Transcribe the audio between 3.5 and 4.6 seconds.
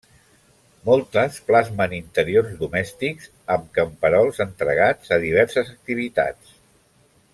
amb camperols